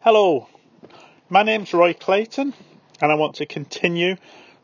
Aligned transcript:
Hello, 0.00 0.46
my 1.28 1.42
name's 1.42 1.74
Roy 1.74 1.92
Clayton, 1.92 2.54
and 3.00 3.10
I 3.10 3.16
want 3.16 3.34
to 3.34 3.46
continue 3.46 4.14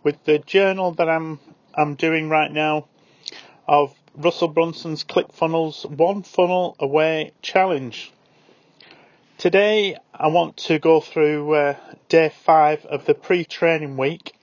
with 0.04 0.22
the 0.22 0.38
journal 0.38 0.92
that 0.92 1.08
I'm 1.08 1.40
I'm 1.74 1.96
doing 1.96 2.28
right 2.28 2.52
now 2.52 2.86
of 3.66 3.92
Russell 4.14 4.46
Brunson's 4.46 5.02
ClickFunnels 5.02 5.90
One 5.90 6.22
Funnel 6.22 6.76
Away 6.78 7.32
Challenge. 7.42 8.12
Today, 9.36 9.96
I 10.14 10.28
want 10.28 10.56
to 10.68 10.78
go 10.78 11.00
through 11.00 11.52
uh, 11.52 11.76
day 12.08 12.32
five 12.44 12.86
of 12.86 13.04
the 13.04 13.14
pre-training 13.14 13.96
week, 13.96 14.36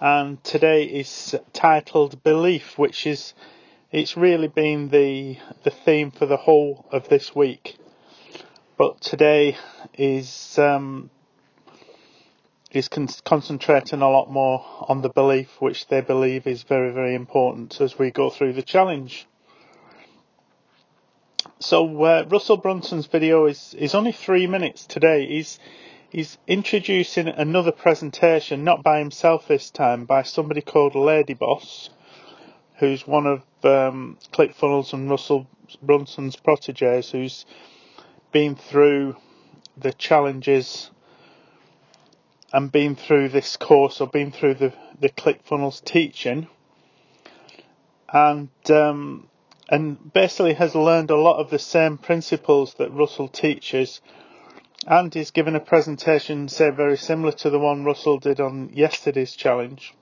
and 0.00 0.44
today 0.44 0.84
is 0.84 1.34
titled 1.54 2.22
Belief, 2.22 2.76
which 2.76 3.06
is 3.06 3.32
it's 3.90 4.18
really 4.18 4.48
been 4.48 4.90
the 4.90 5.38
the 5.62 5.70
theme 5.70 6.10
for 6.10 6.26
the 6.26 6.36
whole 6.36 6.84
of 6.92 7.08
this 7.08 7.34
week. 7.34 7.78
But 8.80 9.02
today 9.02 9.58
is 9.98 10.58
um, 10.58 11.10
is 12.70 12.88
con- 12.88 13.10
concentrating 13.26 14.00
a 14.00 14.08
lot 14.08 14.30
more 14.30 14.64
on 14.88 15.02
the 15.02 15.10
belief, 15.10 15.60
which 15.60 15.88
they 15.88 16.00
believe 16.00 16.46
is 16.46 16.62
very 16.62 16.90
very 16.90 17.14
important 17.14 17.78
as 17.82 17.98
we 17.98 18.10
go 18.10 18.30
through 18.30 18.54
the 18.54 18.62
challenge. 18.62 19.26
So 21.58 22.04
uh, 22.04 22.24
Russell 22.30 22.56
Brunson's 22.56 23.04
video 23.04 23.44
is 23.44 23.74
is 23.74 23.94
only 23.94 24.12
three 24.12 24.46
minutes 24.46 24.86
today. 24.86 25.26
He's 25.26 25.58
he's 26.08 26.38
introducing 26.46 27.28
another 27.28 27.72
presentation, 27.72 28.64
not 28.64 28.82
by 28.82 28.98
himself 28.98 29.46
this 29.46 29.70
time, 29.70 30.06
by 30.06 30.22
somebody 30.22 30.62
called 30.62 30.94
Lady 30.94 31.34
Boss 31.34 31.90
who's 32.80 33.06
one 33.06 33.26
of 33.26 33.42
um, 33.62 34.16
ClickFunnels 34.32 34.94
and 34.94 35.10
Russell 35.10 35.46
Brunson's 35.82 36.34
proteges, 36.34 37.10
who's 37.10 37.44
been 38.32 38.56
through 38.56 39.16
the 39.76 39.92
challenges 39.92 40.90
and 42.52 42.72
been 42.72 42.96
through 42.96 43.28
this 43.28 43.56
course 43.56 44.00
or 44.00 44.08
been 44.08 44.32
through 44.32 44.54
the, 44.54 44.72
the 44.98 45.08
ClickFunnels 45.08 45.84
teaching. 45.84 46.48
And 48.12 48.50
um, 48.68 49.28
and 49.70 50.12
basically 50.12 50.54
has 50.54 50.74
learned 50.74 51.10
a 51.10 51.16
lot 51.16 51.38
of 51.38 51.50
the 51.50 51.58
same 51.58 51.96
principles 51.96 52.74
that 52.74 52.92
Russell 52.92 53.28
teaches. 53.28 54.00
And 54.86 55.14
he's 55.14 55.30
given 55.30 55.54
a 55.54 55.60
presentation 55.60 56.48
say 56.48 56.70
very 56.70 56.96
similar 56.96 57.32
to 57.32 57.50
the 57.50 57.58
one 57.58 57.84
Russell 57.84 58.18
did 58.18 58.40
on 58.40 58.70
yesterday's 58.72 59.36
challenge. 59.36 59.94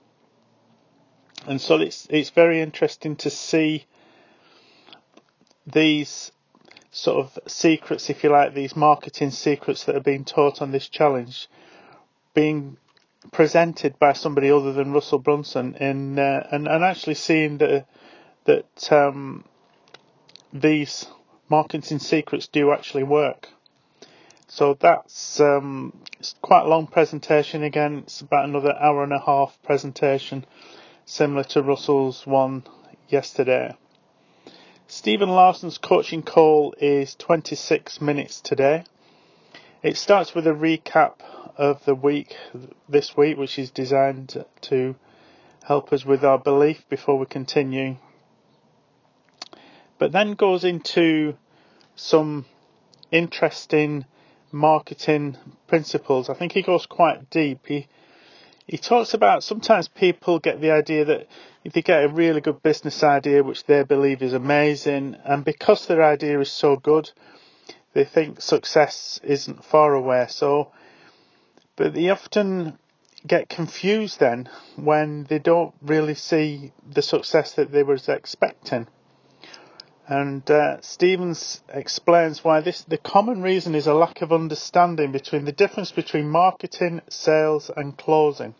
And 1.45 1.61
so 1.61 1.75
it's 1.75 2.07
it's 2.09 2.31
very 2.31 2.61
interesting 2.61 3.15
to 3.17 3.29
see 3.29 3.85
these 5.67 6.31
sort 6.91 7.25
of 7.25 7.39
secrets, 7.51 8.09
if 8.09 8.23
you 8.23 8.29
like, 8.29 8.53
these 8.53 8.75
marketing 8.75 9.31
secrets 9.31 9.83
that 9.85 9.95
are 9.95 10.01
being 10.01 10.25
taught 10.25 10.61
on 10.61 10.71
this 10.71 10.87
challenge, 10.89 11.47
being 12.33 12.77
presented 13.31 13.97
by 13.99 14.13
somebody 14.13 14.49
other 14.49 14.73
than 14.73 14.91
Russell 14.93 15.19
Brunson, 15.19 15.75
in 15.75 16.17
uh, 16.17 16.47
and 16.51 16.67
and 16.67 16.83
actually 16.83 17.15
seeing 17.15 17.57
that 17.59 17.85
that 18.45 18.91
um, 18.91 19.43
these 20.53 21.05
marketing 21.49 21.99
secrets 21.99 22.47
do 22.47 22.71
actually 22.71 23.03
work. 23.03 23.49
So 24.47 24.73
that's 24.73 25.39
um, 25.39 25.93
quite 26.41 26.65
a 26.65 26.69
long 26.69 26.87
presentation. 26.87 27.63
Again, 27.63 27.99
it's 27.99 28.21
about 28.21 28.45
another 28.45 28.75
hour 28.79 29.03
and 29.03 29.13
a 29.13 29.19
half 29.19 29.57
presentation 29.63 30.45
similar 31.05 31.43
to 31.43 31.61
Russell's 31.61 32.25
one 32.25 32.63
yesterday. 33.07 33.75
Stephen 34.91 35.29
Larsen's 35.29 35.77
coaching 35.77 36.23
call 36.23 36.73
is 36.79 37.13
26 37.13 38.01
minutes 38.01 38.41
today. 38.41 38.83
It 39.83 39.95
starts 39.97 40.33
with 40.33 40.47
a 40.47 40.49
recap 40.49 41.21
of 41.55 41.85
the 41.85 41.93
week 41.93 42.35
this 42.89 43.15
week, 43.15 43.37
which 43.37 43.59
is 43.59 43.69
designed 43.69 44.43
to 44.61 44.95
help 45.63 45.93
us 45.93 46.05
with 46.05 46.25
our 46.25 46.39
belief 46.39 46.89
before 46.89 47.19
we 47.19 47.27
continue. 47.27 47.97
But 49.99 50.11
then 50.11 50.33
goes 50.33 50.63
into 50.63 51.37
some 51.95 52.47
interesting 53.11 54.05
marketing 54.51 55.37
principles. 55.67 56.29
I 56.29 56.33
think 56.33 56.53
he 56.53 56.63
goes 56.63 56.87
quite 56.87 57.29
deep. 57.29 57.67
He 57.67 57.87
he 58.69 58.77
talks 58.77 59.15
about 59.15 59.43
sometimes 59.43 59.87
people 59.87 60.37
get 60.37 60.61
the 60.61 60.69
idea 60.69 61.03
that 61.03 61.27
if 61.63 61.73
they 61.73 61.81
get 61.81 62.03
a 62.03 62.07
really 62.07 62.39
good 62.39 62.61
business 62.61 63.01
idea 63.03 63.41
which 63.41 63.63
they 63.63 63.81
believe 63.81 64.21
is 64.21 64.33
amazing 64.33 65.17
and 65.25 65.43
because 65.43 65.87
their 65.87 66.03
idea 66.03 66.39
is 66.39 66.51
so 66.51 66.75
good 66.75 67.09
they 67.93 68.03
think 68.03 68.39
success 68.39 69.19
isn't 69.23 69.65
far 69.65 69.95
away. 69.95 70.27
So 70.29 70.71
but 71.77 71.95
they 71.95 72.09
often 72.09 72.77
get 73.25 73.49
confused 73.49 74.19
then 74.19 74.47
when 74.75 75.23
they 75.23 75.39
don't 75.39 75.73
really 75.81 76.13
see 76.13 76.71
the 76.87 77.01
success 77.01 77.53
that 77.53 77.71
they 77.71 77.81
was 77.81 78.07
expecting 78.07 78.85
and 80.09 80.49
uh, 80.49 80.81
Stevens 80.81 81.61
explains 81.69 82.43
why 82.43 82.61
this 82.61 82.81
the 82.81 82.97
common 82.97 83.43
reason 83.43 83.75
is 83.75 83.85
a 83.85 83.93
lack 83.93 84.23
of 84.23 84.33
understanding 84.33 85.11
between 85.11 85.45
the 85.45 85.51
difference 85.51 85.91
between 85.91 86.27
marketing, 86.27 87.01
sales, 87.09 87.69
and 87.77 87.95
closing. 87.95 88.55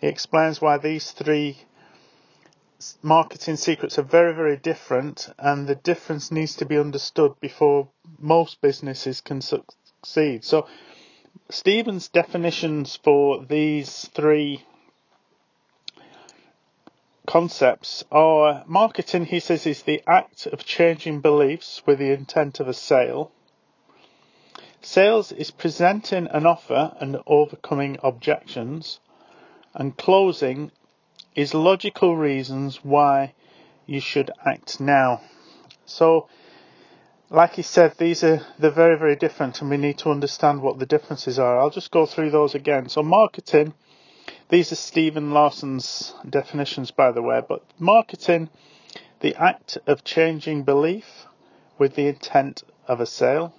He 0.00 0.06
explains 0.06 0.60
why 0.60 0.78
these 0.78 1.10
three 1.10 1.58
marketing 3.02 3.56
secrets 3.56 3.98
are 3.98 4.02
very, 4.02 4.32
very 4.32 4.56
different, 4.56 5.28
and 5.40 5.66
the 5.66 5.74
difference 5.74 6.30
needs 6.30 6.54
to 6.56 6.64
be 6.64 6.78
understood 6.78 7.32
before 7.40 7.88
most 8.18 8.60
businesses 8.60 9.20
can 9.20 9.40
succeed. 9.40 10.44
So, 10.44 10.68
Stevens' 11.50 12.08
definitions 12.08 12.94
for 13.02 13.44
these 13.44 14.08
three 14.14 14.64
concepts 17.26 18.04
are 18.10 18.64
marketing, 18.66 19.26
he 19.26 19.40
says, 19.40 19.66
is 19.66 19.82
the 19.82 20.02
act 20.06 20.46
of 20.46 20.64
changing 20.64 21.20
beliefs 21.20 21.82
with 21.84 21.98
the 21.98 22.12
intent 22.12 22.60
of 22.60 22.68
a 22.68 22.74
sale. 22.74 23.32
Sales 24.80 25.32
is 25.32 25.50
presenting 25.50 26.28
an 26.28 26.46
offer 26.46 26.96
and 27.00 27.18
overcoming 27.26 27.98
objections. 28.02 29.00
And 29.74 29.96
closing 29.96 30.70
is 31.34 31.52
logical 31.52 32.16
reasons 32.16 32.84
why 32.84 33.34
you 33.84 34.00
should 34.00 34.30
act 34.46 34.80
now. 34.80 35.20
So, 35.84 36.28
like 37.30 37.54
he 37.54 37.62
said, 37.62 37.94
these 37.98 38.24
are 38.24 38.40
they're 38.58 38.70
very 38.70 38.98
very 38.98 39.16
different, 39.16 39.60
and 39.60 39.68
we 39.68 39.76
need 39.76 39.98
to 39.98 40.10
understand 40.10 40.62
what 40.62 40.78
the 40.78 40.86
differences 40.86 41.38
are. 41.38 41.58
I'll 41.58 41.70
just 41.70 41.90
go 41.90 42.06
through 42.06 42.30
those 42.30 42.54
again. 42.54 42.88
So, 42.88 43.02
marketing 43.02 43.74
these 44.48 44.70
are 44.70 44.76
Stephen 44.76 45.32
Larsen's 45.32 46.14
definitions, 46.28 46.90
by 46.90 47.10
the 47.10 47.22
way, 47.22 47.42
but 47.46 47.64
marketing, 47.78 48.48
the 49.20 49.34
act 49.34 49.78
of 49.86 50.04
changing 50.04 50.62
belief 50.62 51.26
with 51.78 51.94
the 51.94 52.06
intent 52.06 52.62
of 52.86 53.00
a 53.00 53.06
sale. 53.06 53.52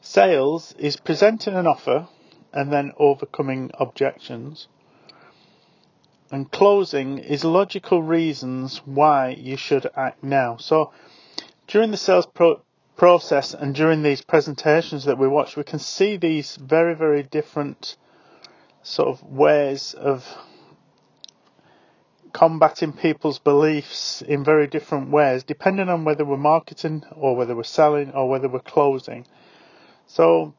Sales 0.00 0.74
is 0.78 0.96
presenting 0.96 1.54
an 1.54 1.66
offer 1.66 2.08
and 2.52 2.72
then 2.72 2.92
overcoming 2.98 3.70
objections. 3.78 4.68
And 6.30 6.50
closing 6.50 7.18
is 7.18 7.44
logical 7.44 8.02
reasons 8.02 8.82
why 8.84 9.30
you 9.30 9.56
should 9.56 9.88
act 9.96 10.22
now. 10.22 10.56
So 10.56 10.92
during 11.66 11.90
the 11.90 11.96
sales 11.96 12.26
pro- 12.26 12.62
process 12.96 13.54
and 13.54 13.74
during 13.74 14.02
these 14.02 14.22
presentations 14.22 15.04
that 15.04 15.18
we 15.18 15.28
watch, 15.28 15.56
we 15.56 15.64
can 15.64 15.78
see 15.78 16.16
these 16.16 16.56
very, 16.56 16.94
very 16.94 17.22
different 17.22 17.96
sort 18.82 19.08
of 19.08 19.22
ways 19.22 19.94
of 19.94 20.26
combating 22.32 22.92
people's 22.92 23.38
beliefs 23.38 24.22
in 24.22 24.42
very 24.42 24.66
different 24.66 25.10
ways, 25.10 25.44
depending 25.44 25.88
on 25.88 26.04
whether 26.04 26.24
we're 26.24 26.36
marketing 26.36 27.04
or 27.12 27.36
whether 27.36 27.54
we're 27.54 27.62
selling 27.62 28.10
or 28.12 28.28
whether 28.28 28.48
we're 28.48 28.60
closing. 28.60 29.26
So 30.06 30.54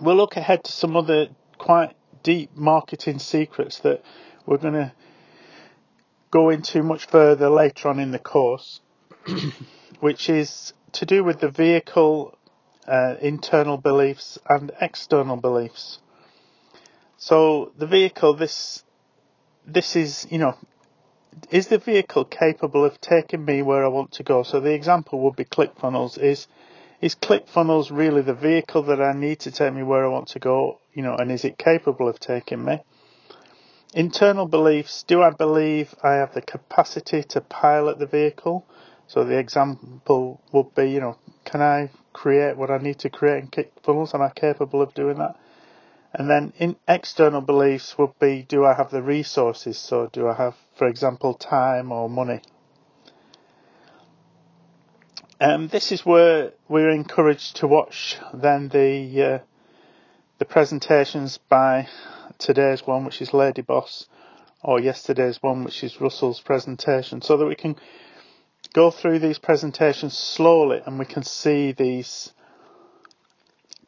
we'll 0.00 0.16
look 0.16 0.36
ahead 0.36 0.64
to 0.64 0.72
some 0.72 0.96
other 0.96 1.28
quite 1.58 1.94
deep 2.22 2.56
marketing 2.56 3.18
secrets 3.18 3.78
that 3.80 4.02
we're 4.46 4.58
going 4.58 4.74
to 4.74 4.92
go 6.30 6.50
into 6.50 6.82
much 6.82 7.06
further 7.06 7.48
later 7.48 7.88
on 7.88 8.00
in 8.00 8.10
the 8.10 8.18
course, 8.18 8.80
which 10.00 10.28
is 10.28 10.72
to 10.92 11.06
do 11.06 11.22
with 11.22 11.40
the 11.40 11.48
vehicle, 11.48 12.36
uh, 12.88 13.14
internal 13.20 13.76
beliefs 13.76 14.38
and 14.48 14.72
external 14.80 15.36
beliefs. 15.36 16.00
So 17.24 17.72
the 17.78 17.86
vehicle, 17.86 18.34
this, 18.34 18.84
this 19.66 19.96
is, 19.96 20.26
you 20.30 20.36
know, 20.36 20.58
is 21.50 21.68
the 21.68 21.78
vehicle 21.78 22.26
capable 22.26 22.84
of 22.84 23.00
taking 23.00 23.46
me 23.46 23.62
where 23.62 23.82
I 23.82 23.88
want 23.88 24.12
to 24.12 24.22
go? 24.22 24.42
So 24.42 24.60
the 24.60 24.74
example 24.74 25.20
would 25.20 25.34
be 25.34 25.46
ClickFunnels. 25.46 26.18
Is 26.18 26.48
is 27.00 27.14
ClickFunnels 27.14 27.90
really 27.90 28.20
the 28.20 28.34
vehicle 28.34 28.82
that 28.82 29.00
I 29.00 29.12
need 29.14 29.40
to 29.40 29.50
take 29.50 29.72
me 29.72 29.82
where 29.82 30.04
I 30.04 30.08
want 30.08 30.28
to 30.28 30.38
go? 30.38 30.80
You 30.92 31.02
know, 31.02 31.16
and 31.16 31.32
is 31.32 31.46
it 31.46 31.56
capable 31.56 32.10
of 32.10 32.20
taking 32.20 32.62
me? 32.62 32.82
Internal 33.94 34.44
beliefs. 34.44 35.02
Do 35.04 35.22
I 35.22 35.30
believe 35.30 35.94
I 36.02 36.16
have 36.16 36.34
the 36.34 36.42
capacity 36.42 37.22
to 37.22 37.40
pilot 37.40 37.98
the 37.98 38.06
vehicle? 38.06 38.66
So 39.06 39.24
the 39.24 39.38
example 39.38 40.42
would 40.52 40.74
be, 40.74 40.90
you 40.90 41.00
know, 41.00 41.16
can 41.46 41.62
I 41.62 41.90
create 42.12 42.58
what 42.58 42.70
I 42.70 42.76
need 42.76 42.98
to 42.98 43.08
create 43.08 43.44
in 43.44 43.48
ClickFunnels? 43.48 44.14
Am 44.14 44.20
I 44.20 44.28
capable 44.28 44.82
of 44.82 44.92
doing 44.92 45.16
that? 45.16 45.36
And 46.14 46.30
then 46.30 46.52
in 46.58 46.76
external 46.86 47.40
beliefs 47.40 47.98
would 47.98 48.16
be, 48.20 48.42
do 48.48 48.64
I 48.64 48.74
have 48.74 48.90
the 48.90 49.02
resources? 49.02 49.78
So 49.78 50.08
do 50.12 50.28
I 50.28 50.34
have, 50.34 50.54
for 50.76 50.86
example, 50.86 51.34
time 51.34 51.90
or 51.90 52.08
money? 52.08 52.40
Um, 55.40 55.66
this 55.66 55.90
is 55.90 56.06
where 56.06 56.52
we're 56.68 56.90
encouraged 56.90 57.56
to 57.56 57.66
watch 57.66 58.16
then 58.32 58.68
the 58.68 59.22
uh, 59.22 59.38
the 60.38 60.44
presentations 60.44 61.38
by 61.48 61.88
today's 62.38 62.86
one, 62.86 63.04
which 63.04 63.20
is 63.20 63.34
Lady 63.34 63.62
Boss, 63.62 64.06
or 64.62 64.78
yesterday's 64.78 65.42
one, 65.42 65.64
which 65.64 65.82
is 65.82 66.00
Russell's 66.00 66.40
presentation, 66.40 67.20
so 67.22 67.36
that 67.36 67.46
we 67.46 67.56
can 67.56 67.74
go 68.72 68.92
through 68.92 69.18
these 69.18 69.38
presentations 69.38 70.16
slowly 70.16 70.80
and 70.86 70.98
we 70.98 71.04
can 71.04 71.24
see 71.24 71.72
these 71.72 72.32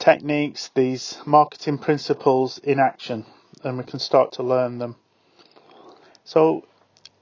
techniques, 0.06 0.70
these 0.76 1.18
marketing 1.26 1.78
principles 1.78 2.58
in 2.58 2.78
action, 2.78 3.26
and 3.64 3.76
we 3.76 3.82
can 3.82 3.98
start 3.98 4.30
to 4.30 4.40
learn 4.40 4.78
them. 4.78 4.94
So 6.22 6.64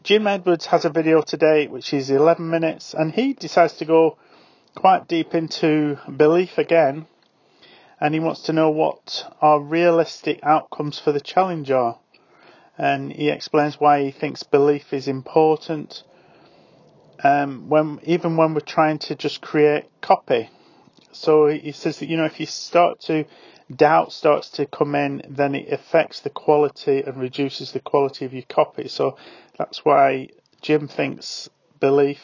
Jim 0.03 0.27
Edwards 0.27 0.67
has 0.67 0.85
a 0.85 0.91
video 0.91 1.23
today 1.23 1.67
which 1.67 1.95
is 1.95 2.11
11 2.11 2.51
minutes 2.51 2.93
and 2.93 3.11
he 3.11 3.33
decides 3.33 3.73
to 3.79 3.87
go 3.87 4.19
quite 4.75 5.09
deep 5.09 5.35
into 5.35 5.99
belief 6.15 6.59
again 6.59 7.07
and 8.01 8.13
he 8.13 8.21
wants 8.21 8.43
to 8.43 8.53
know 8.53 8.69
what 8.69 9.33
are 9.41 9.61
realistic 9.61 10.41
outcomes 10.43 10.99
for 10.99 11.11
the 11.11 11.23
challenge 11.23 11.71
are. 11.71 11.99
And 12.77 13.11
he 13.11 13.31
explains 13.31 13.81
why 13.81 14.03
he 14.05 14.11
thinks 14.11 14.43
belief 14.43 14.93
is 14.93 15.09
important. 15.09 16.03
Um, 17.23 17.71
when 17.71 18.01
even 18.03 18.37
when 18.37 18.53
we're 18.53 18.61
trying 18.61 18.99
to 19.07 19.15
just 19.15 19.41
create 19.41 19.85
copy, 20.03 20.51
so 21.15 21.47
he 21.47 21.73
says 21.73 21.99
that 21.99 22.09
you 22.09 22.17
know 22.17 22.25
if 22.25 22.41
you 22.41 22.47
start 22.47 23.01
to 23.03 23.25
doubt 23.75 24.13
starts 24.13 24.51
to 24.51 24.67
come 24.67 24.95
in, 24.95 25.23
then 25.29 25.55
it 25.55 25.73
affects 25.73 26.21
the 26.21 26.31
quality 26.31 27.01
and 27.01 27.17
reduces 27.17 27.73
the 27.73 27.81
quality 27.81 28.25
of 28.25 28.33
your 28.33 28.43
copy. 28.43 28.89
So 28.89 29.17
that's 29.57 29.85
why 29.85 30.29
Jim 30.61 30.89
thinks 30.89 31.49
belief 31.81 32.23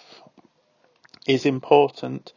is 1.26 1.46
important. 1.46 2.32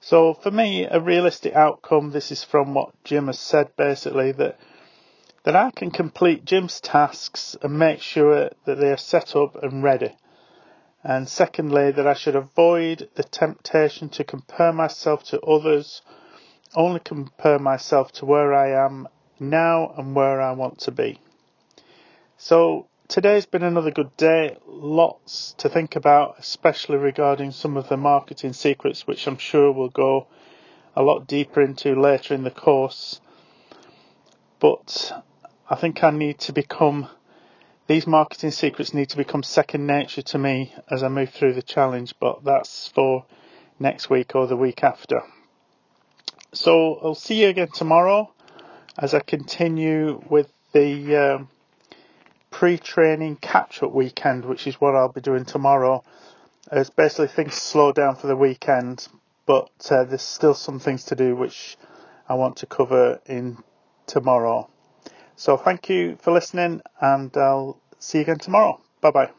So 0.00 0.34
for 0.34 0.50
me, 0.50 0.84
a 0.84 1.00
realistic 1.00 1.54
outcome, 1.54 2.10
this 2.10 2.32
is 2.32 2.42
from 2.42 2.74
what 2.74 2.92
Jim 3.04 3.26
has 3.26 3.38
said 3.38 3.76
basically, 3.76 4.32
that 4.32 4.58
that 5.44 5.56
I 5.56 5.72
can 5.72 5.90
complete 5.90 6.44
Jim's 6.44 6.80
tasks 6.80 7.56
and 7.62 7.78
make 7.78 8.00
sure 8.00 8.50
that 8.64 8.78
they 8.78 8.92
are 8.92 8.96
set 8.96 9.34
up 9.34 9.60
and 9.62 9.82
ready. 9.82 10.14
And 11.04 11.28
secondly, 11.28 11.90
that 11.90 12.06
I 12.06 12.14
should 12.14 12.36
avoid 12.36 13.08
the 13.14 13.24
temptation 13.24 14.08
to 14.10 14.24
compare 14.24 14.72
myself 14.72 15.24
to 15.24 15.40
others, 15.40 16.02
only 16.74 17.00
compare 17.00 17.58
myself 17.58 18.12
to 18.12 18.26
where 18.26 18.54
I 18.54 18.70
am 18.70 19.08
now 19.40 19.92
and 19.96 20.14
where 20.14 20.40
I 20.40 20.52
want 20.52 20.78
to 20.80 20.92
be. 20.92 21.18
So 22.36 22.86
today's 23.08 23.46
been 23.46 23.64
another 23.64 23.90
good 23.90 24.16
day. 24.16 24.56
Lots 24.66 25.54
to 25.58 25.68
think 25.68 25.96
about, 25.96 26.36
especially 26.38 26.96
regarding 26.96 27.50
some 27.50 27.76
of 27.76 27.88
the 27.88 27.96
marketing 27.96 28.52
secrets, 28.52 29.06
which 29.06 29.26
I'm 29.26 29.38
sure 29.38 29.72
we'll 29.72 29.88
go 29.88 30.28
a 30.94 31.02
lot 31.02 31.26
deeper 31.26 31.60
into 31.60 32.00
later 32.00 32.32
in 32.32 32.44
the 32.44 32.50
course. 32.50 33.20
But 34.60 35.12
I 35.68 35.74
think 35.74 36.04
I 36.04 36.10
need 36.10 36.38
to 36.40 36.52
become 36.52 37.08
these 37.86 38.06
marketing 38.06 38.52
secrets 38.52 38.94
need 38.94 39.08
to 39.10 39.16
become 39.16 39.42
second 39.42 39.86
nature 39.86 40.22
to 40.22 40.38
me 40.38 40.74
as 40.90 41.02
I 41.02 41.08
move 41.08 41.30
through 41.30 41.54
the 41.54 41.62
challenge, 41.62 42.14
but 42.20 42.44
that's 42.44 42.88
for 42.88 43.24
next 43.78 44.08
week 44.08 44.34
or 44.34 44.46
the 44.46 44.56
week 44.56 44.84
after. 44.84 45.22
So 46.52 46.98
I'll 47.02 47.14
see 47.14 47.42
you 47.42 47.48
again 47.48 47.68
tomorrow 47.74 48.32
as 48.98 49.14
I 49.14 49.20
continue 49.20 50.22
with 50.28 50.52
the 50.72 51.16
um, 51.16 51.48
pre-training 52.50 53.36
catch-up 53.36 53.92
weekend, 53.92 54.44
which 54.44 54.66
is 54.66 54.80
what 54.80 54.94
I'll 54.94 55.08
be 55.08 55.20
doing 55.20 55.44
tomorrow. 55.44 56.04
As 56.70 56.90
basically 56.90 57.28
things 57.28 57.54
slow 57.54 57.92
down 57.92 58.16
for 58.16 58.26
the 58.26 58.36
weekend, 58.36 59.08
but 59.46 59.70
uh, 59.90 60.04
there's 60.04 60.22
still 60.22 60.54
some 60.54 60.78
things 60.78 61.04
to 61.06 61.16
do 61.16 61.34
which 61.34 61.76
I 62.28 62.34
want 62.34 62.58
to 62.58 62.66
cover 62.66 63.20
in 63.26 63.58
tomorrow. 64.06 64.68
So 65.36 65.56
thank 65.56 65.88
you 65.88 66.16
for 66.20 66.32
listening, 66.32 66.80
and 67.00 67.36
I'll 67.36 67.78
see 67.98 68.18
you 68.18 68.22
again 68.22 68.38
tomorrow. 68.38 68.80
Bye 69.00 69.10
bye. 69.10 69.30